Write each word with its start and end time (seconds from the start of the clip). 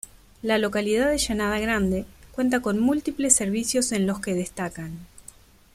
La 0.41 0.57
localidad 0.57 1.11
de 1.11 1.19
Llanada 1.19 1.59
grande 1.59 2.05
cuenta 2.31 2.59
con 2.63 2.79
múltiples 2.79 3.35
servicios 3.35 3.91
en 3.91 4.07
los 4.07 4.19
que 4.19 4.33
destacan. 4.33 5.05